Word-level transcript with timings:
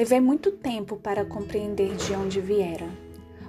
Levei 0.00 0.18
muito 0.18 0.50
tempo 0.50 0.96
para 0.96 1.26
compreender 1.26 1.94
de 1.94 2.14
onde 2.14 2.40
viera. 2.40 2.88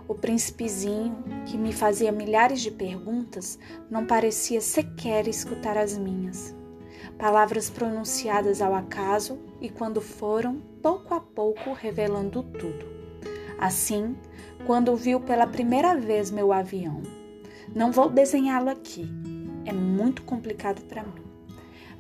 O 0.06 0.14
príncipezinho, 0.14 1.16
que 1.46 1.58
me 1.58 1.72
fazia 1.72 2.12
milhares 2.12 2.60
de 2.60 2.70
perguntas, 2.70 3.58
não 3.90 4.06
parecia 4.06 4.60
sequer 4.60 5.30
escutar 5.30 5.78
as 5.78 5.98
minhas. 5.98 6.54
Palavras 7.18 7.70
pronunciadas 7.70 8.62
ao 8.62 8.76
acaso 8.76 9.40
e, 9.62 9.70
quando 9.70 10.02
foram, 10.02 10.62
pouco 10.82 11.14
a 11.14 11.22
pouco 11.22 11.72
revelando 11.72 12.44
tudo. 12.44 12.86
Assim, 13.58 14.14
quando 14.68 14.94
viu 14.94 15.22
pela 15.22 15.48
primeira 15.48 15.96
vez 15.96 16.30
meu 16.32 16.52
avião, 16.52 17.02
não 17.74 17.94
vou 17.94 18.10
desenhá-lo 18.10 18.70
aqui, 18.70 19.08
é 19.64 19.72
muito 19.72 20.22
complicado 20.24 20.82
para 20.82 21.02
mim. 21.02 21.24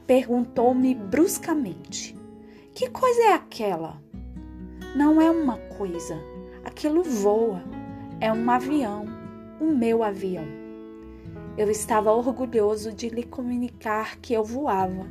Perguntou-me 0.05 0.93
bruscamente: 0.93 2.17
Que 2.75 2.89
coisa 2.89 3.21
é 3.21 3.31
aquela? 3.31 4.11
Não 4.95 5.21
é 5.21 5.31
uma 5.31 5.57
coisa, 5.57 6.19
aquilo 6.65 7.01
voa, 7.01 7.63
é 8.19 8.31
um 8.31 8.51
avião, 8.51 9.05
o 9.59 9.65
meu 9.65 10.03
avião. 10.03 10.43
Eu 11.57 11.71
estava 11.71 12.11
orgulhoso 12.11 12.91
de 12.91 13.07
lhe 13.07 13.23
comunicar 13.23 14.17
que 14.19 14.33
eu 14.33 14.43
voava. 14.43 15.07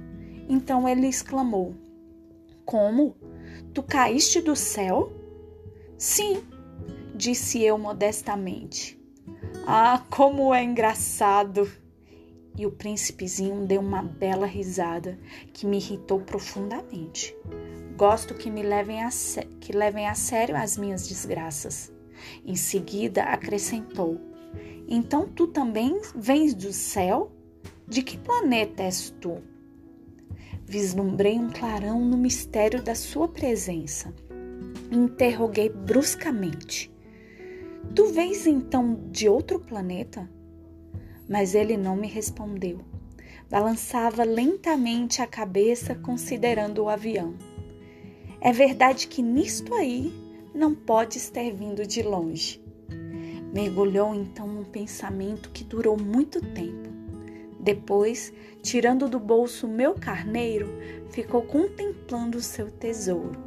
Então 0.49 0.87
ele 0.87 1.07
exclamou: 1.07 1.75
Como? 2.65 3.17
Tu 3.73 3.83
caíste 3.83 4.43
do 4.43 4.55
céu? 4.55 5.13
Sim, 5.97 6.43
disse 7.15 7.63
eu 7.63 7.79
modestamente. 7.79 9.01
Ah, 9.67 10.05
como 10.11 10.53
é 10.53 10.63
engraçado! 10.63 11.71
E 12.57 12.67
o 12.67 12.71
príncipezinho 12.71 13.65
deu 13.67 13.81
uma 13.81 14.03
bela 14.03 14.47
risada 14.47 15.19
que 15.55 15.67
me 15.67 15.79
irritou 15.79 16.21
profundamente. 16.21 17.35
Gosto 18.01 18.33
que 18.33 18.51
me 18.51 18.63
levem 18.63 19.03
a, 19.03 19.11
que 19.61 19.77
levem 19.77 20.09
a 20.09 20.15
sério 20.15 20.57
as 20.57 20.79
minhas 20.79 21.07
desgraças. 21.07 21.93
Em 22.43 22.57
seguida 22.57 23.25
acrescentou: 23.25 24.19
Então 24.89 25.29
tu 25.29 25.47
também 25.47 26.01
vens 26.15 26.55
do 26.55 26.73
céu? 26.73 27.31
De 27.87 28.03
que 28.03 28.17
planeta 28.17 28.85
és 28.85 29.11
tu? 29.21 29.43
Vislumbrei 30.65 31.39
um 31.39 31.51
clarão 31.51 32.01
no 32.01 32.17
mistério 32.17 32.83
da 32.83 32.95
sua 32.95 33.29
presença. 33.29 34.15
Interroguei 34.91 35.69
bruscamente: 35.69 36.91
Tu 37.95 38.07
vens 38.07 38.47
então 38.47 38.99
de 39.11 39.29
outro 39.29 39.61
planeta? 39.61 40.27
Mas 41.29 41.55
ele 41.55 41.77
não 41.77 41.97
me 41.97 42.09
respondeu. 42.09 42.81
Balançava 43.51 44.25
lentamente 44.25 45.21
a 45.21 45.27
cabeça, 45.27 45.95
considerando 45.95 46.85
o 46.85 46.89
avião. 46.89 47.50
É 48.43 48.53
verdade 48.53 49.07
que 49.07 49.21
nisto 49.21 49.75
aí 49.75 50.13
não 50.55 50.75
podes 50.75 51.29
ter 51.29 51.53
vindo 51.53 51.87
de 51.87 52.03
longe. 52.03 52.63
Mergulhou 53.53 54.15
então 54.15 54.47
num 54.47 54.65
pensamento 54.65 55.51
que 55.51 55.63
durou 55.63 56.01
muito 56.01 56.41
tempo. 56.41 56.89
Depois, 57.59 58.33
tirando 58.63 59.09
do 59.09 59.21
bolso 59.21 59.69
meu 59.69 59.93
carneiro, 59.93 60.69
ficou 61.11 61.43
contemplando 61.43 62.39
o 62.39 62.43
seu 62.43 62.71
tesouro. 62.71 63.39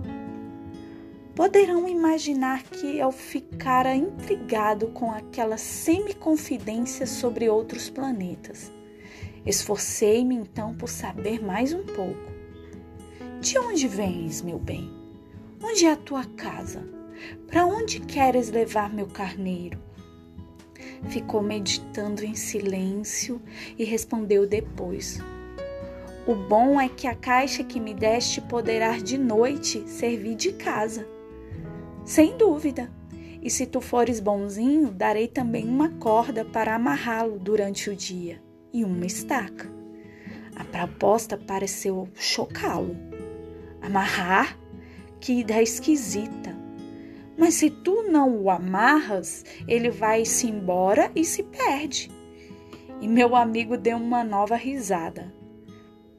Poderão 1.34 1.90
imaginar 1.90 2.62
que 2.62 3.00
eu 3.00 3.12
ficara 3.12 3.96
intrigado 3.96 4.90
com 4.90 5.12
aquela 5.12 5.58
semi-confidência 5.58 7.08
sobre 7.08 7.50
outros 7.50 7.90
planetas. 7.90 8.72
Esforcei-me 9.44 10.36
então 10.36 10.76
por 10.76 10.88
saber 10.88 11.44
mais 11.44 11.74
um 11.74 11.84
pouco. 11.84 12.33
De 13.44 13.60
onde 13.60 13.90
vens, 13.90 14.42
meu 14.42 14.58
bem? 14.58 14.90
Onde 15.62 15.86
é 15.86 15.92
a 15.92 15.98
tua 15.98 16.24
casa? 16.24 16.82
Para 17.46 17.66
onde 17.66 18.00
queres 18.00 18.50
levar 18.50 18.94
meu 18.94 19.06
carneiro? 19.06 19.78
Ficou 21.10 21.42
meditando 21.42 22.24
em 22.24 22.36
silêncio 22.36 23.42
e 23.78 23.84
respondeu 23.84 24.48
depois: 24.48 25.20
O 26.26 26.34
bom 26.34 26.80
é 26.80 26.88
que 26.88 27.06
a 27.06 27.14
caixa 27.14 27.66
que 27.66 27.82
me 27.82 27.94
deste 27.94 28.40
poderá 28.40 28.98
de 28.98 29.18
noite 29.18 29.84
servir 29.90 30.36
de 30.36 30.54
casa. 30.54 31.06
Sem 32.06 32.38
dúvida. 32.38 32.90
E 33.42 33.50
se 33.50 33.66
tu 33.66 33.82
fores 33.82 34.22
bonzinho, 34.22 34.90
darei 34.90 35.28
também 35.28 35.68
uma 35.68 35.90
corda 35.90 36.46
para 36.46 36.76
amarrá-lo 36.76 37.38
durante 37.38 37.90
o 37.90 37.96
dia 37.96 38.42
e 38.72 38.86
uma 38.86 39.06
estaca. 39.06 39.70
A 40.56 40.64
proposta 40.64 41.38
pareceu 41.38 42.08
chocá-lo. 42.14 43.13
Amarrar? 43.84 44.58
Que 45.20 45.42
ideia 45.42 45.62
esquisita. 45.62 46.58
Mas 47.38 47.54
se 47.54 47.70
tu 47.70 48.04
não 48.10 48.36
o 48.42 48.50
amarras, 48.50 49.46
ele 49.68 49.92
vai-se 49.92 50.48
embora 50.48 51.12
e 51.16 51.24
se 51.24 51.44
perde. 51.44 52.10
E 53.00 53.08
meu 53.08 53.36
amigo 53.36 53.78
deu 53.78 53.98
uma 53.98 54.24
nova 54.24 54.56
risada. 54.56 55.32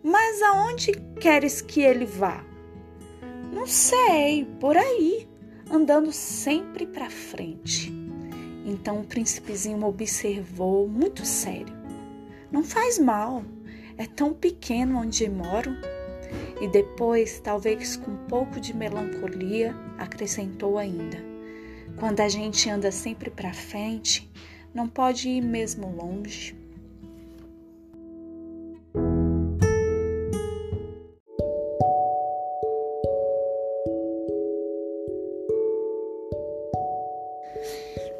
Mas 0.02 0.40
aonde 0.42 0.92
queres 1.18 1.60
que 1.60 1.80
ele 1.80 2.04
vá? 2.04 2.44
Não 3.52 3.66
sei, 3.66 4.44
por 4.60 4.76
aí 4.76 5.26
andando 5.70 6.12
sempre 6.12 6.86
para 6.86 7.10
frente. 7.10 7.92
Então 8.64 9.00
o 9.00 9.04
príncipezinho 9.04 9.84
observou 9.84 10.88
muito 10.88 11.24
sério. 11.24 11.74
Não 12.50 12.62
faz 12.62 12.98
mal, 12.98 13.42
é 13.96 14.06
tão 14.06 14.32
pequeno 14.32 14.98
onde 14.98 15.28
moro. 15.28 15.72
E 16.60 16.68
depois, 16.68 17.40
talvez 17.40 17.96
com 17.96 18.12
um 18.12 18.26
pouco 18.28 18.60
de 18.60 18.74
melancolia, 18.74 19.74
acrescentou 19.98 20.78
ainda: 20.78 21.18
Quando 21.98 22.20
a 22.20 22.28
gente 22.28 22.70
anda 22.70 22.90
sempre 22.90 23.30
para 23.30 23.52
frente, 23.52 24.30
não 24.72 24.88
pode 24.88 25.28
ir 25.28 25.40
mesmo 25.40 25.94
longe. 25.94 26.56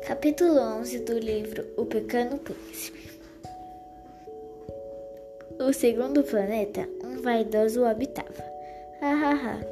Capítulo 0.06 0.58
11 0.58 0.98
do 1.00 1.18
livro 1.18 1.66
O 1.76 1.86
Pequeno 1.86 2.38
Príncipe. 2.38 3.13
O 5.66 5.72
segundo 5.72 6.22
planeta, 6.22 6.86
um 7.02 7.22
vaidoso 7.22 7.86
habitava. 7.86 8.44
Hahaha. 9.00 9.66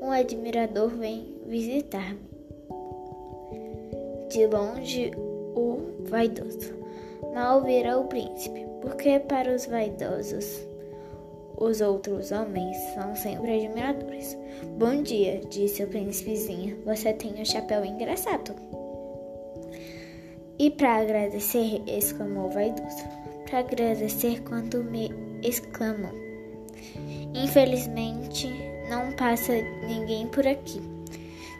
um 0.00 0.12
admirador 0.12 0.90
vem 0.90 1.26
visitar-me. 1.44 2.20
De 4.28 4.46
longe, 4.46 5.10
o 5.56 6.04
vaidoso. 6.04 6.72
Mal 7.34 7.64
vira 7.64 7.98
o 7.98 8.04
príncipe, 8.04 8.64
porque 8.80 9.18
para 9.18 9.52
os 9.52 9.66
vaidosos 9.66 10.68
os 11.56 11.80
outros 11.80 12.30
homens 12.30 12.76
são 12.94 13.16
sempre 13.16 13.56
admiradores. 13.56 14.38
Bom 14.78 15.02
dia, 15.02 15.40
disse 15.50 15.82
o 15.82 15.88
príncipezinho. 15.88 16.80
Você 16.84 17.12
tem 17.12 17.32
um 17.40 17.44
chapéu 17.44 17.84
engraçado. 17.84 18.54
E 20.60 20.70
para 20.70 20.98
agradecer, 20.98 21.82
exclamou 21.88 22.46
o 22.46 22.50
vaidoso. 22.50 23.21
Agradecer 23.52 24.40
quando 24.42 24.82
me 24.82 25.12
exclamam. 25.42 26.10
Infelizmente, 27.34 28.48
não 28.88 29.12
passa 29.12 29.52
ninguém 29.86 30.26
por 30.28 30.46
aqui. 30.46 30.80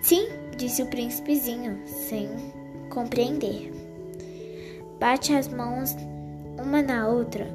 Sim, 0.00 0.26
disse 0.56 0.82
o 0.82 0.86
príncipezinho, 0.86 1.78
sem 1.86 2.28
compreender. 2.88 3.70
Bate 4.98 5.34
as 5.34 5.48
mãos 5.48 5.94
uma 6.58 6.80
na 6.80 7.08
outra, 7.08 7.46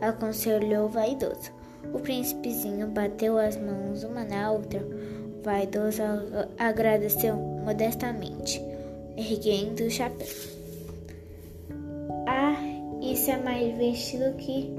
aconselhou 0.00 0.86
o 0.86 0.88
vaidoso. 0.88 1.52
O 1.92 1.98
príncipezinho 1.98 2.86
bateu 2.88 3.36
as 3.36 3.56
mãos 3.56 4.04
uma 4.04 4.24
na 4.24 4.52
outra. 4.52 4.80
O 4.80 5.42
vaidoso 5.42 6.02
agradeceu 6.58 7.36
modestamente, 7.36 8.60
erguendo 9.16 9.84
o 9.84 9.90
chapéu. 9.90 10.59
Isso 13.20 13.32
é 13.32 13.36
mais 13.36 13.76
vestido 13.76 14.34
que 14.38 14.74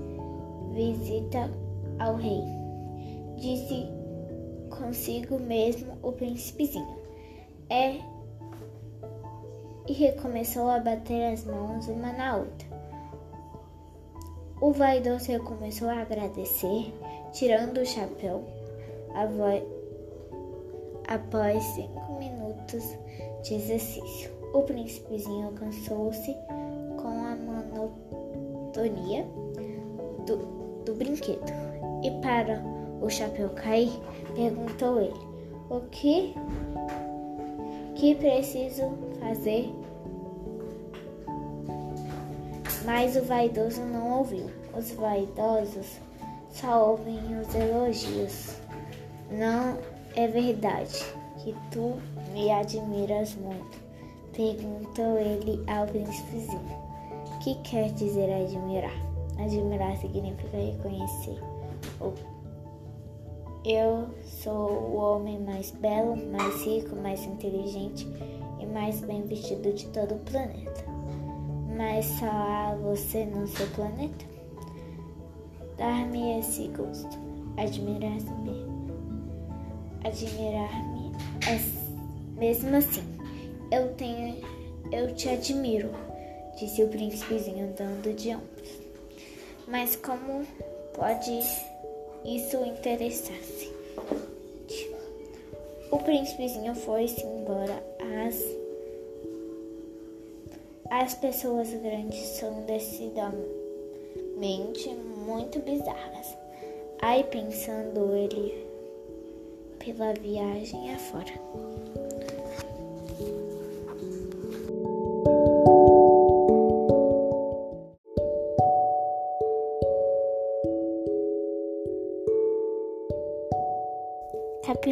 visita 0.73 1.47
ao 1.99 2.15
rei, 2.15 2.41
disse 3.38 3.88
consigo 4.67 5.38
mesmo 5.38 5.95
o 6.01 6.11
príncipezinho. 6.11 6.97
É. 7.69 7.99
E 9.88 9.93
recomeçou 9.93 10.71
a 10.71 10.79
bater 10.79 11.33
as 11.33 11.45
mãos 11.45 11.88
uma 11.88 12.11
na 12.13 12.38
outra. 12.38 12.67
O 14.59 14.71
vaidoso 14.71 15.39
começou 15.44 15.89
a 15.89 16.01
agradecer, 16.01 16.91
tirando 17.33 17.77
o 17.77 17.85
chapéu. 17.85 18.44
Após 21.07 21.63
cinco 21.63 22.13
minutos 22.17 22.97
de 23.44 23.53
exercício, 23.53 24.31
o 24.51 24.63
príncipezinho 24.63 25.51
cansou-se 25.51 26.35
com 26.99 27.07
a 27.07 27.35
monotonia 28.71 29.25
do, 30.25 30.38
do 30.85 30.95
brinquedo. 30.95 31.51
E 32.03 32.12
para 32.21 32.62
o 33.01 33.09
chapéu 33.09 33.50
cair, 33.50 33.91
perguntou 34.35 35.01
ele: 35.01 35.13
O 35.69 35.81
que 35.91 36.33
que 37.95 38.15
preciso 38.15 38.94
fazer? 39.19 39.69
Mas 42.85 43.15
o 43.15 43.23
vaidoso 43.23 43.81
não 43.81 44.19
ouviu. 44.19 44.50
Os 44.75 44.91
vaidosos 44.91 46.00
só 46.50 46.91
ouvem 46.91 47.19
os 47.39 47.53
elogios. 47.53 48.56
Não 49.29 49.77
é 50.15 50.27
verdade 50.27 51.06
que 51.38 51.56
tu 51.71 51.97
me 52.33 52.50
admiras 52.51 53.35
muito? 53.35 53.79
Perguntou 54.33 55.18
ele 55.18 55.62
ao 55.68 55.85
príncipezinho. 55.85 56.81
Que 57.41 57.55
quer 57.63 57.91
dizer 57.93 58.31
admirar? 58.31 58.93
Admirar 59.39 59.97
significa 59.97 60.55
reconhecer. 60.55 61.41
Eu 63.65 64.09
sou 64.23 64.69
o 64.69 64.95
homem 64.97 65.39
mais 65.39 65.71
belo, 65.71 66.15
mais 66.31 66.63
rico, 66.63 66.95
mais 66.95 67.25
inteligente 67.25 68.07
e 68.59 68.65
mais 68.67 69.01
bem 69.01 69.23
vestido 69.23 69.73
de 69.73 69.88
todo 69.88 70.13
o 70.13 70.19
planeta. 70.19 70.85
Mas 71.75 72.05
só 72.05 72.27
há 72.27 72.77
você 72.79 73.25
no 73.25 73.47
seu 73.47 73.65
planeta? 73.69 74.23
Dar-me 75.79 76.37
esse 76.37 76.67
gosto, 76.67 77.17
admirar-me, 77.57 78.67
admirar-me, 80.03 81.11
é 81.47 82.39
mesmo 82.39 82.75
assim. 82.75 83.01
Eu 83.71 83.95
tenho, 83.95 84.37
eu 84.91 85.15
te 85.15 85.27
admiro, 85.29 85.89
disse 86.61 86.83
o 86.83 86.87
príncipezinho 86.87 87.73
dando 87.75 88.13
de 88.13 88.35
ombros. 88.35 88.69
Mas 89.67 89.95
como 89.95 90.45
pode 90.93 91.39
isso 92.23 92.63
interessar-se? 92.63 93.73
O 95.89 95.97
príncipezinho 95.97 96.75
foi-se 96.75 97.25
embora. 97.25 97.83
As, 98.27 98.45
as 100.91 101.15
pessoas 101.15 101.73
grandes 101.73 102.27
são 102.37 102.61
decididamente 102.65 104.93
muito 105.25 105.57
bizarras. 105.59 106.37
Aí 107.01 107.23
pensando 107.23 108.15
ele 108.15 108.67
pela 109.79 110.13
viagem 110.13 110.93
afora. 110.93 111.33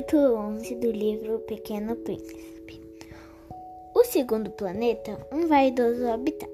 Capítulo 0.09 0.37
11 0.37 0.75
do 0.77 0.91
livro 0.91 1.35
O 1.35 1.39
Pequeno 1.41 1.95
Príncipe. 1.97 2.81
O 3.93 4.03
segundo 4.03 4.49
planeta, 4.49 5.15
um 5.31 5.45
vaidoso 5.45 6.07
habitado. 6.07 6.51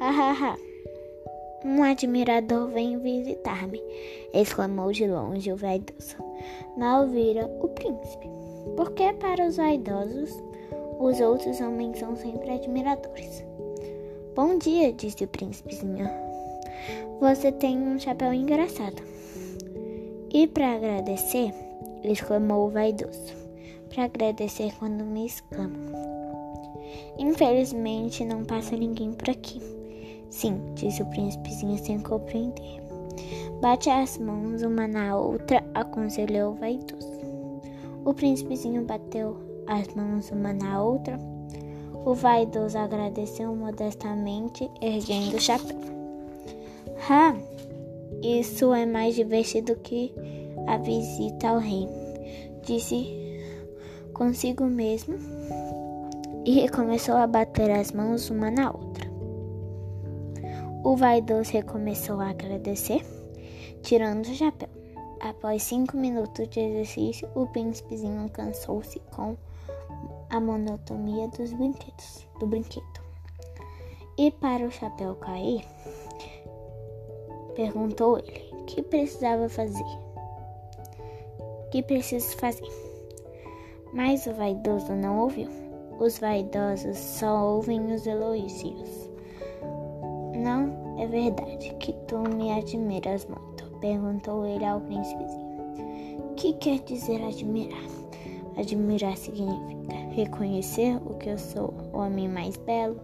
Hahaha. 0.00 0.58
um 1.64 1.84
admirador 1.84 2.66
vem 2.70 2.98
visitar-me, 2.98 3.80
exclamou 4.34 4.90
de 4.90 5.06
longe 5.06 5.52
o 5.52 5.56
vaidoso. 5.56 6.16
Mal 6.76 7.06
vira 7.06 7.46
o 7.62 7.68
príncipe. 7.68 8.28
Porque 8.76 9.12
para 9.12 9.46
os 9.46 9.56
vaidosos, 9.56 10.36
os 10.98 11.20
outros 11.20 11.60
homens 11.60 11.96
são 11.96 12.16
sempre 12.16 12.50
admiradores. 12.50 13.44
Bom 14.34 14.58
dia, 14.58 14.92
disse 14.92 15.22
o 15.22 15.28
príncipezinho. 15.28 16.10
Você 17.20 17.52
tem 17.52 17.78
um 17.78 18.00
chapéu 18.00 18.34
engraçado. 18.34 19.00
E 20.32 20.48
para 20.48 20.74
agradecer, 20.74 21.54
exclamou 22.04 22.66
o 22.66 22.70
vaidoso, 22.70 23.34
para 23.88 24.04
agradecer 24.04 24.72
quando 24.78 25.04
me 25.04 25.26
exclama. 25.26 25.76
Infelizmente 27.18 28.24
não 28.24 28.44
passa 28.44 28.76
ninguém 28.76 29.12
por 29.12 29.30
aqui. 29.30 29.60
Sim, 30.30 30.60
disse 30.74 31.02
o 31.02 31.06
príncipezinho 31.06 31.78
sem 31.78 31.98
compreender. 32.00 32.80
Bate 33.60 33.90
as 33.90 34.16
mãos 34.18 34.62
uma 34.62 34.88
na 34.88 35.16
outra, 35.16 35.62
aconselhou 35.74 36.52
o 36.52 36.54
vaidoso. 36.54 37.10
O 38.04 38.14
príncipezinho 38.14 38.82
bateu 38.84 39.36
as 39.66 39.88
mãos 39.94 40.30
uma 40.30 40.52
na 40.52 40.82
outra. 40.82 41.18
O 42.04 42.14
vaidoso 42.14 42.78
agradeceu 42.78 43.54
modestamente, 43.54 44.70
erguendo 44.80 45.36
o 45.36 45.40
chapéu. 45.40 45.76
Ah, 47.10 47.34
isso 48.22 48.72
é 48.72 48.86
mais 48.86 49.14
divertido 49.14 49.76
que 49.76 50.12
a 50.66 50.76
visita 50.78 51.48
ao 51.48 51.58
rei, 51.58 51.86
disse 52.62 53.20
consigo 54.12 54.64
mesmo 54.64 55.16
e 56.44 56.60
recomeçou 56.60 57.16
a 57.16 57.26
bater 57.26 57.70
as 57.70 57.92
mãos 57.92 58.30
uma 58.30 58.50
na 58.50 58.70
outra. 58.70 59.10
O 60.82 60.96
vaidoso 60.96 61.52
recomeçou 61.52 62.20
a 62.20 62.30
agradecer, 62.30 63.04
tirando 63.82 64.26
o 64.26 64.34
chapéu. 64.34 64.68
Após 65.20 65.62
cinco 65.62 65.98
minutos 65.98 66.48
de 66.48 66.60
exercício, 66.60 67.28
o 67.34 67.46
príncipezinho 67.46 68.28
cansou-se 68.30 68.98
com 69.14 69.36
a 70.30 70.40
monotonia 70.40 71.28
dos 71.28 71.52
brinquedos, 71.52 72.26
do 72.38 72.46
brinquedo. 72.46 73.00
E 74.16 74.30
para 74.30 74.64
o 74.64 74.70
chapéu 74.70 75.14
cair, 75.16 75.64
perguntou 77.54 78.18
ele: 78.18 78.50
o 78.52 78.64
que 78.64 78.82
precisava 78.82 79.48
fazer? 79.48 80.09
Que 81.70 81.82
preciso 81.82 82.36
fazer. 82.36 82.68
Mas 83.92 84.26
o 84.26 84.34
vaidoso 84.34 84.92
não 84.92 85.18
ouviu. 85.20 85.48
Os 85.98 86.18
vaidosos 86.18 86.96
só 86.96 87.54
ouvem 87.54 87.92
os 87.92 88.06
elogios. 88.06 89.10
Não 90.34 90.98
é 90.98 91.06
verdade 91.06 91.74
que 91.80 91.92
tu 92.06 92.18
me 92.18 92.52
admiras 92.52 93.26
muito? 93.26 93.64
Perguntou 93.80 94.46
ele 94.46 94.64
ao 94.64 94.80
príncipezinho. 94.80 95.50
Que 96.36 96.54
quer 96.54 96.78
dizer 96.80 97.22
admirar? 97.22 97.84
Admirar 98.56 99.16
significa 99.16 99.94
reconhecer 100.12 100.96
o 101.04 101.14
que 101.14 101.30
eu 101.30 101.38
sou, 101.38 101.74
o 101.92 101.98
homem 101.98 102.28
mais 102.28 102.56
belo, 102.58 103.00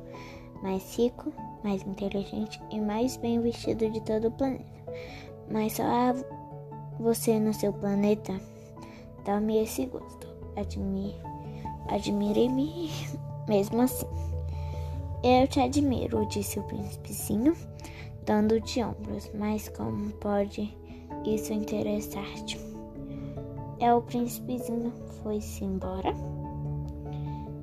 mais 0.62 0.96
rico, 0.96 1.32
mais 1.62 1.82
inteligente 1.82 2.60
e 2.70 2.80
mais 2.80 3.16
bem 3.16 3.40
vestido 3.40 3.90
de 3.90 4.00
todo 4.02 4.28
o 4.28 4.32
planeta. 4.32 4.64
Mas 5.50 5.74
só 5.74 5.82
há 5.82 6.14
você 6.98 7.38
no 7.38 7.52
seu 7.52 7.72
planeta 7.72 8.40
Dá-me 9.26 9.58
esse 9.58 9.86
gosto. 9.86 10.28
Admire, 10.56 11.20
admire-me 11.88 12.90
mesmo 13.48 13.82
assim. 13.82 14.06
Eu 15.24 15.48
te 15.48 15.58
admiro, 15.58 16.24
disse 16.26 16.60
o 16.60 16.62
príncipezinho, 16.62 17.56
dando 18.24 18.60
de 18.60 18.82
ombros. 18.84 19.28
Mas 19.34 19.68
como 19.68 20.12
pode 20.12 20.72
isso 21.24 21.52
interessar-te? 21.52 22.56
É 23.80 23.92
o 23.92 24.00
príncipezinho 24.00 24.92
foi-se 25.22 25.64
embora. 25.64 26.14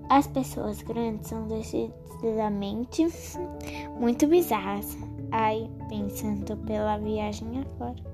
As 0.10 0.28
pessoas 0.28 0.82
grandes 0.82 1.30
são 1.30 1.48
decididamente 1.48 3.08
muito 4.00 4.28
bizarras. 4.28 4.98
Ai, 5.32 5.72
pensando 5.88 6.58
pela 6.58 6.98
viagem 6.98 7.62
afora. 7.62 8.13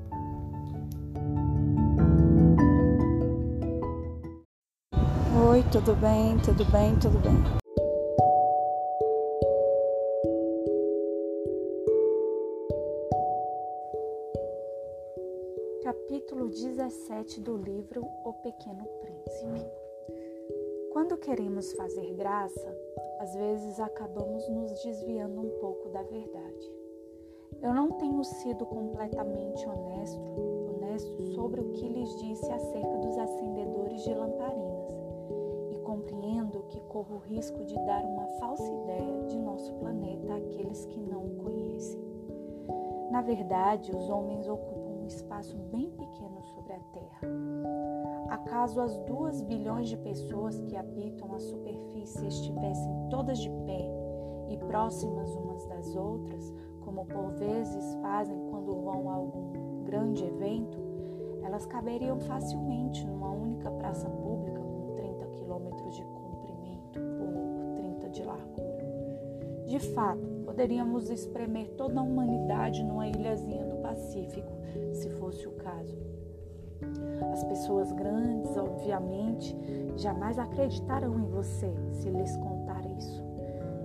Tudo 5.71 5.95
bem? 5.97 6.35
Tudo 6.39 6.65
bem? 6.71 6.97
Tudo 6.97 7.19
bem? 7.19 7.37
Capítulo 15.83 16.49
17 16.49 17.41
do 17.41 17.55
livro 17.57 18.01
O 18.25 18.33
Pequeno 18.33 18.83
Príncipe. 18.99 19.71
Quando 20.91 21.15
queremos 21.17 21.71
fazer 21.73 22.15
graça, 22.15 22.75
às 23.19 23.35
vezes 23.35 23.79
acabamos 23.79 24.49
nos 24.49 24.71
desviando 24.81 25.39
um 25.39 25.49
pouco 25.59 25.89
da 25.89 26.01
verdade. 26.01 26.73
Eu 27.61 27.75
não 27.75 27.91
tenho 27.91 28.23
sido 28.23 28.65
completamente 28.65 29.63
honesto, 29.67 30.19
honesto 30.73 31.21
sobre 31.35 31.61
o 31.61 31.71
que 31.73 31.87
lhes 31.87 32.09
disse 32.17 32.51
acerca 32.51 32.97
dos 32.97 33.17
acendedores 33.19 34.01
de 34.01 34.13
lamparinas 34.15 34.68
compreendo 36.09 36.63
que 36.69 36.81
corro 36.81 37.15
o 37.15 37.19
risco 37.19 37.63
de 37.63 37.75
dar 37.85 38.03
uma 38.03 38.25
falsa 38.39 38.63
ideia 38.63 39.23
de 39.27 39.37
nosso 39.37 39.71
planeta 39.75 40.35
àqueles 40.35 40.85
que 40.87 40.99
não 40.99 41.23
o 41.23 41.35
conhecem. 41.37 42.01
Na 43.11 43.21
verdade, 43.21 43.95
os 43.95 44.09
homens 44.09 44.47
ocupam 44.47 45.03
um 45.03 45.05
espaço 45.05 45.55
bem 45.71 45.91
pequeno 45.91 46.41
sobre 46.43 46.73
a 46.73 46.79
Terra. 46.79 47.21
Acaso 48.29 48.81
as 48.81 48.97
duas 48.99 49.41
bilhões 49.43 49.87
de 49.89 49.97
pessoas 49.97 50.59
que 50.61 50.75
habitam 50.75 51.33
a 51.33 51.39
superfície 51.39 52.27
estivessem 52.27 53.09
todas 53.09 53.37
de 53.37 53.49
pé 53.49 53.87
e 54.49 54.57
próximas 54.57 55.35
umas 55.35 55.65
das 55.67 55.95
outras, 55.95 56.53
como 56.81 57.05
por 57.05 57.31
vezes 57.33 57.95
fazem 58.01 58.39
quando 58.49 58.81
vão 58.81 59.09
a 59.09 59.13
algum 59.13 59.83
grande 59.83 60.23
evento, 60.23 60.77
elas 61.43 61.65
caberiam 61.65 62.19
facilmente 62.19 63.05
numa 63.05 63.29
única 63.29 63.71
praça 63.71 64.07
pública 64.09 64.28
De 69.69 69.77
fato, 69.77 70.27
poderíamos 70.45 71.11
espremer 71.11 71.69
toda 71.77 71.99
a 71.99 72.03
humanidade 72.03 72.83
numa 72.83 73.07
ilhazinha 73.07 73.63
do 73.67 73.75
Pacífico, 73.83 74.51
se 74.91 75.11
fosse 75.11 75.47
o 75.47 75.51
caso. 75.51 75.95
As 77.31 77.43
pessoas 77.43 77.91
grandes, 77.91 78.57
obviamente, 78.57 79.55
jamais 79.95 80.39
acreditarão 80.39 81.19
em 81.19 81.25
você 81.27 81.71
se 81.91 82.09
lhes 82.09 82.35
contar 82.37 82.83
isso. 82.97 83.23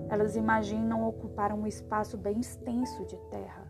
Elas 0.09 0.37
imaginam 0.37 1.07
ocupar 1.07 1.53
um 1.53 1.67
espaço 1.67 2.17
bem 2.17 2.41
extenso 2.41 3.05
de 3.05 3.19
terra. 3.29 3.67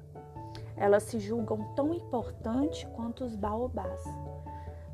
Elas 0.77 1.03
se 1.03 1.19
julgam 1.19 1.75
tão 1.75 1.93
importante 1.93 2.87
quanto 2.95 3.25
os 3.25 3.35
baobás. 3.35 4.05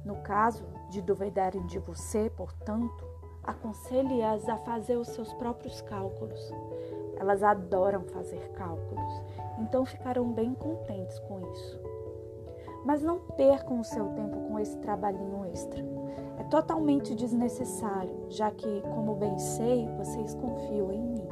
No 0.06 0.16
caso 0.22 0.64
de 0.88 1.02
duvidarem 1.02 1.66
de 1.66 1.78
você, 1.78 2.30
portanto, 2.30 3.04
aconselhe-as 3.42 4.48
a 4.48 4.56
fazer 4.56 4.96
os 4.96 5.08
seus 5.08 5.34
próprios 5.34 5.82
cálculos. 5.82 6.40
Elas 7.20 7.42
adoram 7.42 8.00
fazer 8.04 8.50
cálculos, 8.52 9.22
então 9.58 9.84
ficarão 9.84 10.32
bem 10.32 10.54
contentes 10.54 11.18
com 11.20 11.38
isso. 11.52 11.78
Mas 12.82 13.02
não 13.02 13.18
percam 13.36 13.78
o 13.78 13.84
seu 13.84 14.06
tempo 14.14 14.40
com 14.48 14.58
esse 14.58 14.78
trabalhinho 14.78 15.44
extra. 15.52 15.84
É 16.38 16.44
totalmente 16.44 17.14
desnecessário, 17.14 18.24
já 18.30 18.50
que, 18.50 18.80
como 18.80 19.16
bem 19.16 19.38
sei, 19.38 19.86
vocês 19.98 20.34
confiam 20.34 20.90
em 20.90 21.02
mim. 21.02 21.28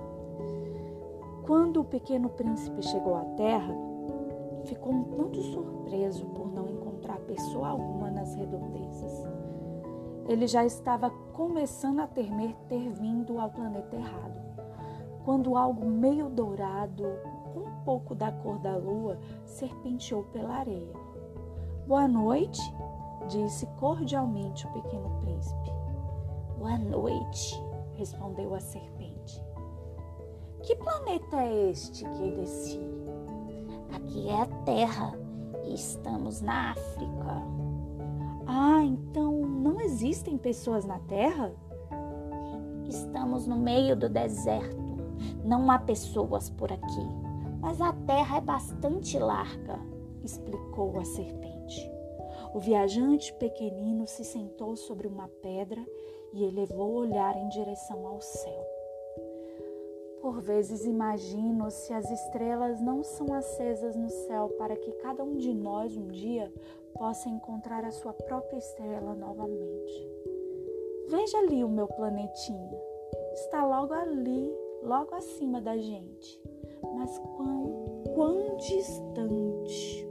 Quando 1.46 1.80
o 1.80 1.84
pequeno 1.86 2.28
príncipe 2.28 2.82
chegou 2.82 3.16
à 3.16 3.24
terra, 3.34 3.74
ficou 4.66 4.92
um 4.92 5.04
tanto 5.04 5.40
surpreso 5.40 6.26
por 6.26 6.52
não 6.52 6.68
encontrar 6.68 7.18
pessoa 7.20 7.68
alguma 7.68 8.10
nas 8.10 8.34
redondezas. 8.34 9.26
Ele 10.28 10.46
já 10.46 10.66
estava 10.66 11.08
começando 11.32 12.00
a 12.00 12.06
temer 12.06 12.54
ter 12.68 12.90
vindo 12.90 13.40
ao 13.40 13.48
planeta 13.48 13.96
errado, 13.96 14.47
quando 15.28 15.58
algo 15.58 15.86
meio 15.86 16.30
dourado, 16.30 17.04
um 17.54 17.84
pouco 17.84 18.14
da 18.14 18.32
cor 18.32 18.58
da 18.60 18.74
lua, 18.78 19.18
serpenteou 19.44 20.22
pela 20.32 20.54
areia. 20.54 20.94
Boa 21.86 22.08
noite, 22.08 22.62
disse 23.28 23.66
cordialmente 23.78 24.66
o 24.66 24.72
pequeno 24.72 25.10
príncipe. 25.20 25.70
Boa 26.58 26.78
noite, 26.78 27.62
respondeu 27.92 28.54
a 28.54 28.60
serpente. 28.60 29.44
Que 30.62 30.74
planeta 30.76 31.42
é 31.42 31.72
este 31.72 32.06
que 32.06 32.30
desci? 32.30 32.80
Aqui 33.94 34.30
é 34.30 34.40
a 34.40 34.46
Terra 34.64 35.12
e 35.66 35.74
estamos 35.74 36.40
na 36.40 36.70
África. 36.70 37.42
Ah, 38.46 38.82
então 38.82 39.42
não 39.42 39.78
existem 39.78 40.38
pessoas 40.38 40.86
na 40.86 40.98
Terra? 41.00 41.52
Estamos 42.88 43.46
no 43.46 43.58
meio 43.58 43.94
do 43.94 44.08
deserto. 44.08 44.87
Não 45.48 45.70
há 45.70 45.78
pessoas 45.78 46.50
por 46.50 46.70
aqui, 46.70 47.08
mas 47.58 47.80
a 47.80 47.90
Terra 48.06 48.36
é 48.36 48.40
bastante 48.42 49.18
larga, 49.18 49.80
explicou 50.22 50.98
a 51.00 51.04
serpente. 51.06 51.90
O 52.52 52.58
viajante 52.58 53.32
pequenino 53.32 54.06
se 54.06 54.24
sentou 54.24 54.76
sobre 54.76 55.08
uma 55.08 55.26
pedra 55.40 55.82
e 56.34 56.44
elevou 56.44 56.90
o 56.90 56.98
olhar 56.98 57.34
em 57.34 57.48
direção 57.48 58.06
ao 58.06 58.20
céu. 58.20 58.66
Por 60.20 60.38
vezes 60.42 60.84
imagino 60.84 61.70
se 61.70 61.94
as 61.94 62.10
estrelas 62.10 62.78
não 62.78 63.02
são 63.02 63.32
acesas 63.32 63.96
no 63.96 64.10
céu 64.10 64.50
para 64.58 64.76
que 64.76 64.92
cada 65.00 65.24
um 65.24 65.38
de 65.38 65.54
nós 65.54 65.96
um 65.96 66.08
dia 66.08 66.52
possa 66.92 67.26
encontrar 67.26 67.86
a 67.86 67.90
sua 67.90 68.12
própria 68.12 68.58
estrela 68.58 69.14
novamente. 69.14 70.10
Veja 71.08 71.38
ali 71.38 71.64
o 71.64 71.70
meu 71.70 71.88
planetinha. 71.88 72.78
Está 73.32 73.64
logo 73.64 73.94
ali, 73.94 74.67
logo 74.82 75.14
acima 75.14 75.60
da 75.60 75.76
gente. 75.76 76.40
Mas 76.96 77.18
quão, 77.18 78.02
quão 78.14 78.56
distante! 78.56 80.08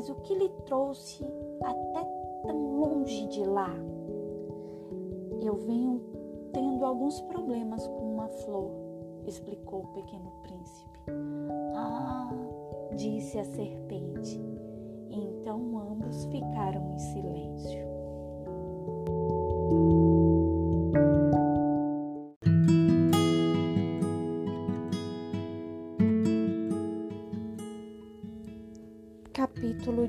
Mas 0.00 0.08
o 0.08 0.14
que 0.22 0.34
lhe 0.34 0.48
trouxe 0.64 1.22
até 1.62 2.04
tão 2.46 2.80
longe 2.80 3.26
de 3.26 3.44
lá? 3.44 3.74
Eu 5.42 5.56
venho 5.56 6.00
tendo 6.54 6.86
alguns 6.86 7.20
problemas 7.22 7.86
com 7.86 8.14
uma 8.14 8.28
flor, 8.28 8.70
explicou 9.26 9.80
o 9.80 9.86
pequeno 9.88 10.32
príncipe. 10.42 10.98
Ah, 11.74 12.30
disse 12.94 13.38
a 13.40 13.44
serpente. 13.44 14.40
Então 15.10 15.78
ambos 15.78 16.24
ficaram 16.26 16.94
em 16.94 16.98
silêncio. 16.98 17.89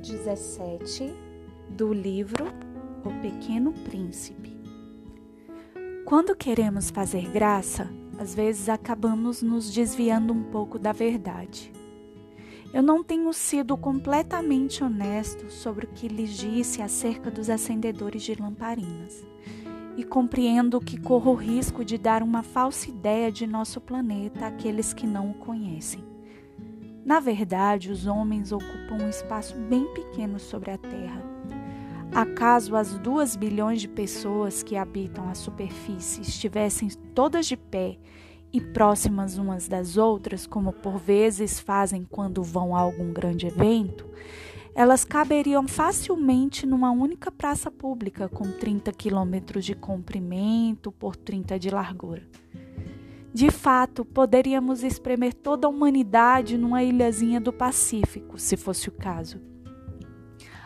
17 0.02 1.14
do 1.70 1.94
livro 1.94 2.48
O 3.06 3.22
Pequeno 3.22 3.72
Príncipe. 3.72 4.58
Quando 6.06 6.36
queremos 6.36 6.90
fazer 6.90 7.30
graça, 7.30 7.88
às 8.18 8.34
vezes 8.34 8.68
acabamos 8.68 9.44
nos 9.44 9.72
desviando 9.72 10.34
um 10.34 10.42
pouco 10.44 10.80
da 10.80 10.92
verdade. 10.92 11.72
Eu 12.74 12.82
não 12.82 13.04
tenho 13.04 13.32
sido 13.32 13.78
completamente 13.78 14.84
honesto 14.84 15.52
sobre 15.52 15.86
o 15.86 15.90
que 15.90 16.08
lhes 16.08 16.32
disse 16.32 16.82
acerca 16.82 17.30
dos 17.30 17.48
acendedores 17.48 18.24
de 18.24 18.34
lamparinas. 18.34 19.24
E 19.96 20.04
compreendo 20.04 20.80
que 20.80 21.00
corro 21.00 21.34
o 21.34 21.36
risco 21.36 21.86
de 21.86 22.00
dar 22.00 22.24
uma 22.24 22.42
falsa 22.42 22.90
ideia 22.90 23.32
de 23.32 23.46
nosso 23.46 23.80
planeta 23.80 24.48
àqueles 24.48 24.94
que 24.94 25.06
não 25.06 25.30
o 25.30 25.36
conhecem. 25.36 26.11
Na 27.04 27.20
verdade, 27.20 27.92
os 27.92 28.06
homens 28.06 28.52
ocupam 28.52 29.04
um 29.04 29.10
espaço 29.10 29.56
bem 29.56 29.86
pequeno 29.94 30.40
sobre 30.40 30.72
a 30.72 30.78
Terra. 30.78 31.22
Acaso 32.14 32.76
as 32.76 32.98
duas 33.00 33.36
bilhões 33.36 33.82
de 33.82 33.88
pessoas 33.88 34.62
que 34.62 34.76
habitam 34.76 35.30
a 35.30 35.34
superfície 35.34 36.22
estivessem 36.22 36.90
todas 37.16 37.46
de 37.46 37.56
pé 37.56 37.98
e 38.54 38.60
próximas 38.60 39.38
umas 39.38 39.68
das 39.68 39.98
outras, 39.98 40.46
como 40.46 40.74
por 40.74 40.98
vezes 40.98 41.60
fazem 41.60 42.04
quando 42.04 42.44
vão 42.44 42.76
a 42.76 42.80
algum 42.82 43.14
grande 43.14 43.48
evento, 43.48 44.06
elas 44.76 45.04
caberiam 45.04 45.68
facilmente 45.68 46.66
numa 46.66 46.92
única 46.92 47.32
praça 47.32 47.72
pública 47.72 48.30
com 48.30 48.44
30 48.44 48.92
quilômetros 48.92 49.66
de 49.66 49.74
comprimento 49.74 50.92
por 50.92 51.16
30 51.16 51.58
de 51.58 51.70
largura. 51.70 52.24
De 53.34 53.50
fato, 53.50 54.04
poderíamos 54.04 54.84
espremer 54.84 55.34
toda 55.34 55.66
a 55.66 55.70
humanidade 55.70 56.58
numa 56.58 56.84
ilhazinha 56.84 57.40
do 57.40 57.54
Pacífico, 57.54 58.38
se 58.38 58.58
fosse 58.58 58.90
o 58.90 58.92
caso. 58.92 59.40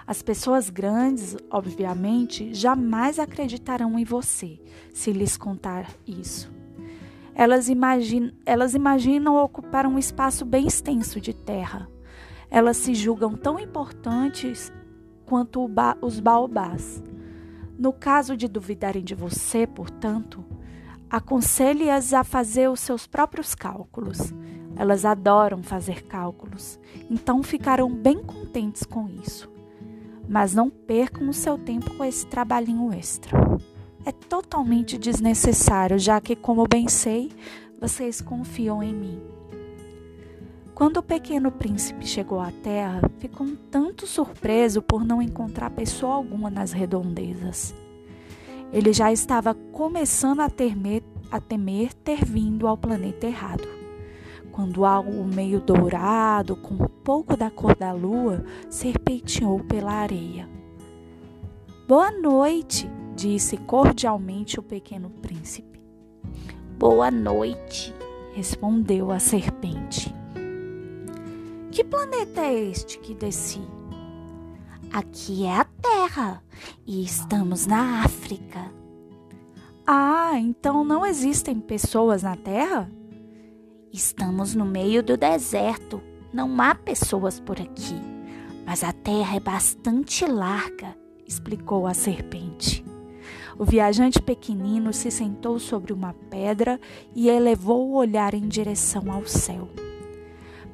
As 0.07 0.21
pessoas 0.21 0.69
grandes, 0.69 1.35
obviamente, 1.49 2.53
jamais 2.53 3.19
acreditarão 3.19 3.97
em 3.97 4.03
você 4.03 4.59
se 4.93 5.11
lhes 5.11 5.37
contar 5.37 5.89
isso. 6.07 6.51
Elas, 7.33 7.69
imagin 7.69 8.31
elas 8.45 8.73
imaginam 8.73 9.35
ocupar 9.35 9.85
um 9.85 9.99
espaço 9.99 10.45
bem 10.45 10.67
extenso 10.67 11.19
de 11.19 11.33
terra. 11.33 11.89
Elas 12.49 12.77
se 12.77 12.95
julgam 12.95 13.35
tão 13.35 13.59
importantes 13.59 14.71
quanto 15.25 15.67
ba 15.67 15.97
os 16.01 16.19
baobás. 16.19 17.03
No 17.77 17.91
caso 17.91 18.37
de 18.37 18.47
duvidarem 18.47 19.03
de 19.03 19.13
você, 19.13 19.67
portanto, 19.67 20.45
Aconselhe-as 21.15 22.13
a 22.13 22.25
fazer 22.25 22.69
os 22.69 22.81
seus 22.81 23.07
próprios 23.07 23.55
cálculos. 23.55 24.33
Elas 24.75 25.05
adoram 25.05 25.63
fazer 25.63 26.03
cálculos, 26.03 26.77
então 27.09 27.41
ficarão 27.41 27.89
bem 27.89 28.21
contentes 28.21 28.83
com 28.83 29.07
isso. 29.07 29.49
Mas 30.27 30.53
não 30.53 30.69
percam 30.69 31.29
o 31.29 31.33
seu 31.33 31.57
tempo 31.57 31.95
com 31.95 32.03
esse 32.03 32.27
trabalhinho 32.27 32.91
extra. 32.91 33.31
É 34.05 34.11
totalmente 34.11 34.97
desnecessário, 34.97 35.97
já 35.97 36.19
que, 36.19 36.35
como 36.35 36.67
bem 36.67 36.89
sei, 36.89 37.31
vocês 37.79 38.19
confiam 38.19 38.83
em 38.83 38.93
mim. 38.93 39.21
Quando 40.73 40.97
o 40.97 41.03
pequeno 41.03 41.49
príncipe 41.49 42.05
chegou 42.05 42.41
à 42.41 42.51
terra, 42.51 42.99
ficou 43.19 43.47
um 43.47 43.55
tanto 43.55 44.05
surpreso 44.05 44.81
por 44.81 45.05
não 45.05 45.21
encontrar 45.21 45.69
pessoa 45.69 46.13
alguma 46.13 46.49
nas 46.49 46.73
redondezas. 46.73 47.73
Ele 48.71 48.91
já 48.91 49.11
estava 49.11 49.53
começando 49.53 50.41
a 50.41 50.49
temer, 50.49 51.03
a 51.31 51.39
temer 51.39 51.93
ter 51.93 52.23
vindo 52.23 52.67
ao 52.67 52.77
planeta 52.77 53.25
errado. 53.27 53.67
Quando 54.51 54.85
algo 54.85 55.23
meio 55.25 55.59
dourado, 55.59 56.55
com 56.55 56.75
um 56.75 56.87
pouco 56.87 57.35
da 57.35 57.51
cor 57.51 57.75
da 57.75 57.91
lua, 57.91 58.43
serpenteou 58.69 59.59
pela 59.59 59.91
areia. 59.91 60.47
Boa 61.87 62.09
noite, 62.11 62.89
disse 63.15 63.57
cordialmente 63.57 64.59
o 64.59 64.63
pequeno 64.63 65.09
príncipe. 65.09 65.79
Boa 66.77 67.11
noite, 67.11 67.93
respondeu 68.33 69.11
a 69.11 69.19
serpente. 69.19 70.13
Que 71.71 71.83
planeta 71.83 72.41
é 72.41 72.53
este 72.53 72.97
que 72.99 73.13
desci? 73.13 73.61
Aqui 74.95 75.43
é 75.43 75.51
a 75.51 75.65
Terra 75.65 76.41
e 76.87 77.03
estamos 77.03 77.67
na 77.67 78.01
África. 78.05 78.71
Ah, 79.85 80.39
então 80.39 80.85
não 80.85 81.05
existem 81.05 81.59
pessoas 81.59 82.23
na 82.23 82.37
Terra? 82.37 82.89
Estamos 83.91 84.55
no 84.55 84.63
meio 84.63 85.03
do 85.03 85.17
deserto. 85.17 86.01
Não 86.31 86.61
há 86.61 86.73
pessoas 86.73 87.41
por 87.41 87.59
aqui. 87.59 88.01
Mas 88.65 88.85
a 88.85 88.93
terra 88.93 89.35
é 89.35 89.39
bastante 89.41 90.25
larga, 90.25 90.95
explicou 91.27 91.85
a 91.85 91.93
serpente. 91.93 92.81
O 93.59 93.65
viajante 93.65 94.21
pequenino 94.21 94.93
se 94.93 95.11
sentou 95.11 95.59
sobre 95.59 95.91
uma 95.91 96.13
pedra 96.29 96.79
e 97.13 97.27
elevou 97.27 97.89
o 97.89 97.95
olhar 97.95 98.33
em 98.33 98.47
direção 98.47 99.11
ao 99.11 99.25
céu. 99.25 99.67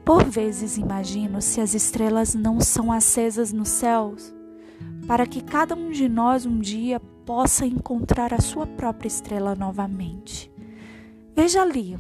Por 0.04 0.24
vezes 0.24 0.78
imagino 0.78 1.42
se 1.42 1.62
as 1.62 1.74
estrelas 1.74 2.34
não 2.34 2.60
são 2.60 2.92
acesas 2.92 3.54
nos 3.54 3.70
céus, 3.70 4.34
para 5.08 5.26
que 5.26 5.42
cada 5.42 5.76
um 5.76 5.92
de 5.92 6.10
nós 6.10 6.46
um 6.46 6.60
dia 6.60 7.00
possa 7.26 7.66
encontrar 7.66 8.34
a 8.34 8.42
sua 8.42 8.66
própria 8.66 9.08
estrela 9.08 9.56
novamente. 9.56 10.52
Veja 11.36 11.62
ali, 11.62 11.96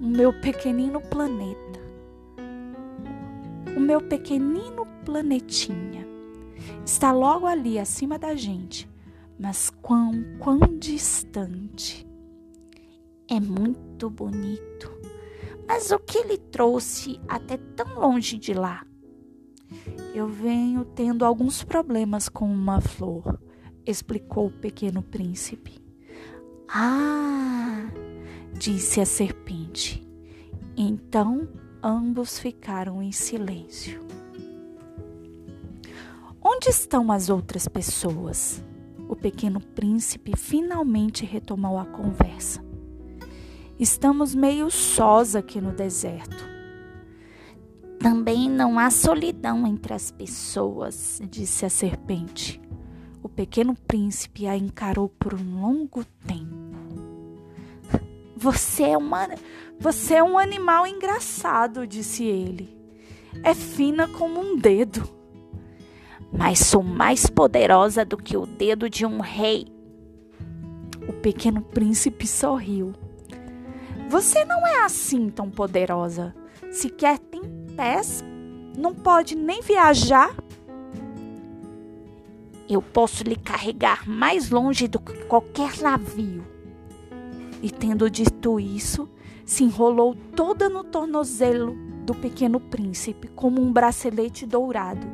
o 0.00 0.06
meu 0.06 0.32
pequenino 0.40 1.00
planeta. 1.00 1.80
O 3.76 3.80
meu 3.80 4.00
pequenino 4.00 4.86
planetinha 5.04 6.06
está 6.84 7.12
logo 7.12 7.46
ali 7.46 7.78
acima 7.78 8.18
da 8.18 8.34
gente, 8.34 8.88
mas 9.38 9.70
quão, 9.82 10.12
quão 10.38 10.58
distante. 10.78 12.06
É 13.28 13.40
muito 13.40 14.08
bonito. 14.08 14.95
Mas 15.66 15.90
o 15.90 15.98
que 15.98 16.22
lhe 16.22 16.38
trouxe 16.38 17.20
até 17.28 17.56
tão 17.56 17.98
longe 17.98 18.38
de 18.38 18.54
lá? 18.54 18.86
Eu 20.14 20.28
venho 20.28 20.84
tendo 20.84 21.24
alguns 21.24 21.62
problemas 21.64 22.28
com 22.28 22.46
uma 22.46 22.80
flor, 22.80 23.38
explicou 23.84 24.46
o 24.46 24.52
pequeno 24.52 25.02
príncipe. 25.02 25.78
Ah, 26.68 27.90
disse 28.52 29.00
a 29.00 29.06
serpente. 29.06 30.06
Então 30.76 31.48
ambos 31.82 32.38
ficaram 32.38 33.02
em 33.02 33.12
silêncio. 33.12 34.04
Onde 36.42 36.70
estão 36.70 37.10
as 37.10 37.28
outras 37.28 37.66
pessoas? 37.66 38.62
O 39.08 39.14
pequeno 39.14 39.60
príncipe 39.60 40.36
finalmente 40.36 41.24
retomou 41.24 41.78
a 41.78 41.86
conversa. 41.86 42.65
Estamos 43.78 44.34
meio 44.34 44.70
sós 44.70 45.36
aqui 45.36 45.60
no 45.60 45.70
deserto. 45.70 46.42
Também 47.98 48.48
não 48.48 48.78
há 48.78 48.88
solidão 48.88 49.66
entre 49.66 49.92
as 49.92 50.10
pessoas, 50.10 51.20
disse 51.28 51.66
a 51.66 51.68
serpente. 51.68 52.58
O 53.22 53.28
pequeno 53.28 53.74
príncipe 53.74 54.46
a 54.46 54.56
encarou 54.56 55.10
por 55.10 55.34
um 55.34 55.60
longo 55.60 56.02
tempo. 56.26 56.56
Você 58.34 58.84
é 58.84 58.96
uma, 58.96 59.28
você 59.78 60.14
é 60.14 60.22
um 60.22 60.38
animal 60.38 60.86
engraçado, 60.86 61.86
disse 61.86 62.24
ele. 62.24 62.74
É 63.42 63.52
fina 63.52 64.08
como 64.08 64.40
um 64.40 64.56
dedo. 64.56 65.06
Mas 66.32 66.60
sou 66.60 66.82
mais 66.82 67.26
poderosa 67.26 68.06
do 68.06 68.16
que 68.16 68.38
o 68.38 68.46
dedo 68.46 68.88
de 68.88 69.04
um 69.04 69.20
rei. 69.20 69.66
O 71.06 71.12
pequeno 71.12 71.60
príncipe 71.60 72.26
sorriu. 72.26 72.94
Você 74.08 74.44
não 74.44 74.64
é 74.64 74.84
assim 74.84 75.28
tão 75.28 75.50
poderosa. 75.50 76.32
Sequer 76.70 77.18
tem 77.18 77.42
pés, 77.76 78.22
não 78.78 78.94
pode 78.94 79.34
nem 79.34 79.60
viajar. 79.60 80.32
Eu 82.68 82.80
posso 82.80 83.24
lhe 83.24 83.34
carregar 83.34 84.08
mais 84.08 84.48
longe 84.48 84.86
do 84.86 85.00
que 85.00 85.24
qualquer 85.24 85.78
navio. 85.78 86.44
E 87.60 87.68
tendo 87.68 88.08
dito 88.08 88.60
isso, 88.60 89.08
se 89.44 89.64
enrolou 89.64 90.14
toda 90.14 90.68
no 90.68 90.84
tornozelo 90.84 91.76
do 92.04 92.14
pequeno 92.14 92.60
príncipe, 92.60 93.26
como 93.28 93.60
um 93.60 93.72
bracelete 93.72 94.46
dourado. 94.46 95.06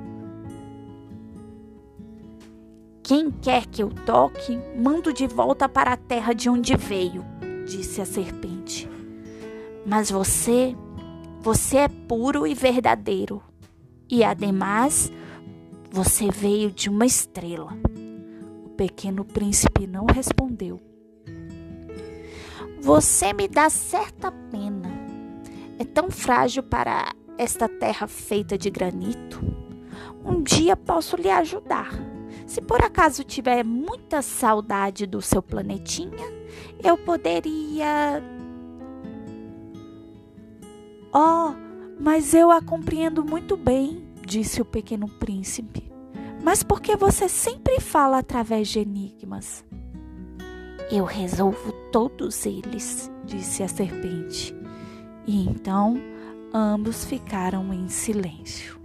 Quem 3.02 3.30
quer 3.30 3.66
que 3.66 3.82
eu 3.82 3.88
toque, 3.88 4.58
mando 4.76 5.14
de 5.14 5.26
volta 5.26 5.66
para 5.66 5.94
a 5.94 5.96
terra 5.96 6.34
de 6.34 6.50
onde 6.50 6.76
veio 6.76 7.24
disse 7.64 8.00
a 8.00 8.04
serpente. 8.04 8.91
Mas 9.84 10.10
você, 10.10 10.76
você 11.40 11.78
é 11.78 11.88
puro 11.88 12.46
e 12.46 12.54
verdadeiro. 12.54 13.42
E 14.08 14.22
ademais, 14.22 15.10
você 15.90 16.30
veio 16.30 16.70
de 16.70 16.88
uma 16.88 17.04
estrela. 17.04 17.72
O 18.64 18.68
pequeno 18.70 19.24
príncipe 19.24 19.86
não 19.86 20.06
respondeu. 20.06 20.80
Você 22.80 23.32
me 23.32 23.46
dá 23.46 23.70
certa 23.70 24.30
pena. 24.30 24.90
É 25.78 25.84
tão 25.84 26.10
frágil 26.10 26.62
para 26.62 27.14
esta 27.38 27.68
terra 27.68 28.06
feita 28.06 28.58
de 28.58 28.70
granito. 28.70 29.40
Um 30.24 30.42
dia 30.42 30.76
posso 30.76 31.16
lhe 31.16 31.30
ajudar. 31.30 31.90
Se 32.46 32.60
por 32.60 32.82
acaso 32.82 33.24
tiver 33.24 33.64
muita 33.64 34.20
saudade 34.22 35.06
do 35.06 35.22
seu 35.22 35.42
planetinha, 35.42 36.26
eu 36.82 36.96
poderia. 36.98 38.22
Oh, 41.12 41.52
mas 42.00 42.32
eu 42.32 42.50
a 42.50 42.62
compreendo 42.62 43.24
muito 43.24 43.56
bem, 43.56 44.02
disse 44.26 44.62
o 44.62 44.64
pequeno 44.64 45.08
príncipe. 45.08 45.92
Mas 46.42 46.62
por 46.62 46.80
que 46.80 46.96
você 46.96 47.28
sempre 47.28 47.80
fala 47.80 48.18
através 48.18 48.68
de 48.68 48.80
enigmas? 48.80 49.64
Eu 50.90 51.04
resolvo 51.04 51.72
todos 51.92 52.46
eles, 52.46 53.10
disse 53.24 53.62
a 53.62 53.68
serpente. 53.68 54.54
E 55.26 55.46
então 55.46 56.00
ambos 56.52 57.04
ficaram 57.04 57.72
em 57.72 57.88
silêncio. 57.88 58.80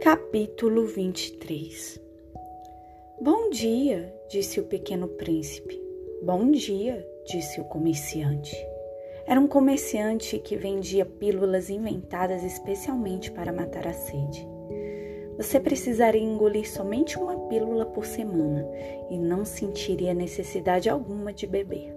Capítulo 0.00 0.84
23 0.84 2.00
Bom 3.20 3.48
dia, 3.48 4.14
disse 4.28 4.60
o 4.60 4.64
pequeno 4.64 5.08
príncipe. 5.08 5.82
Bom 6.22 6.50
dia, 6.50 7.04
disse 7.26 7.60
o 7.60 7.64
comerciante. 7.64 8.54
Era 9.26 9.40
um 9.40 9.48
comerciante 9.48 10.38
que 10.38 10.54
vendia 10.54 11.06
pílulas 11.06 11.70
inventadas 11.70 12.44
especialmente 12.44 13.32
para 13.32 13.52
matar 13.52 13.86
a 13.86 13.92
sede. 13.92 14.46
Você 15.38 15.58
precisaria 15.58 16.22
engolir 16.22 16.70
somente 16.70 17.18
uma 17.18 17.48
pílula 17.48 17.86
por 17.86 18.04
semana 18.04 18.68
e 19.10 19.18
não 19.18 19.44
sentiria 19.44 20.12
necessidade 20.12 20.90
alguma 20.90 21.32
de 21.32 21.46
beber. 21.46 21.96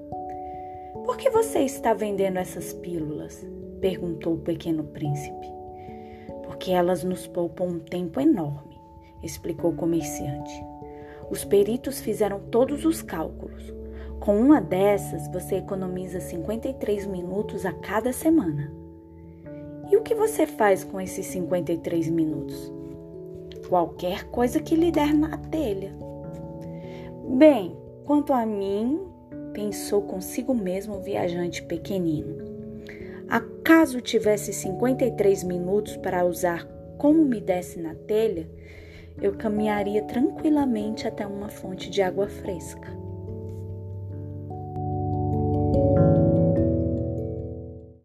Por 1.05 1.17
que 1.17 1.29
você 1.29 1.59
está 1.59 1.93
vendendo 1.93 2.37
essas 2.37 2.73
pílulas? 2.73 3.45
perguntou 3.81 4.33
o 4.33 4.39
pequeno 4.39 4.85
príncipe 4.85 5.58
porque 6.59 6.73
elas 6.73 7.05
nos 7.05 7.25
poupam 7.25 7.67
um 7.67 7.79
tempo 7.79 8.19
enorme, 8.19 8.77
explicou 9.23 9.71
o 9.71 9.75
comerciante. 9.77 10.51
Os 11.31 11.45
peritos 11.45 12.01
fizeram 12.01 12.41
todos 12.51 12.83
os 12.83 13.01
cálculos. 13.01 13.73
Com 14.19 14.37
uma 14.37 14.59
dessas, 14.59 15.25
você 15.31 15.55
economiza 15.55 16.19
53 16.19 17.07
minutos 17.07 17.65
a 17.65 17.71
cada 17.71 18.11
semana. 18.11 18.73
E 19.89 19.95
o 19.95 20.01
que 20.01 20.13
você 20.13 20.45
faz 20.45 20.83
com 20.83 20.99
esses 20.99 21.27
53 21.27 22.09
minutos? 22.09 22.73
Qualquer 23.69 24.25
coisa 24.25 24.59
que 24.59 24.75
lhe 24.75 24.91
der 24.91 25.13
na 25.13 25.37
telha. 25.37 25.95
Bem, 27.37 27.73
quanto 28.03 28.33
a 28.33 28.45
mim, 28.45 28.99
pensou 29.53 30.01
consigo 30.01 30.53
mesmo 30.53 30.97
o 30.97 31.01
viajante 31.01 31.63
pequenino. 31.63 32.48
Acaso 33.69 34.01
tivesse 34.01 34.51
53 34.51 35.43
minutos 35.43 35.95
para 35.95 36.25
usar 36.25 36.65
como 36.97 37.23
me 37.23 37.39
desse 37.39 37.79
na 37.79 37.93
telha, 37.93 38.49
eu 39.21 39.37
caminharia 39.37 40.01
tranquilamente 40.05 41.07
até 41.07 41.27
uma 41.27 41.49
fonte 41.49 41.87
de 41.87 42.01
água 42.01 42.27
fresca. 42.27 42.89